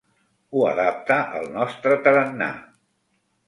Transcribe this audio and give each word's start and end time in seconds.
Ho 0.59 0.63
adapta 0.69 1.19
al 1.41 1.47
nostre 1.59 2.01
tarannà. 2.09 2.51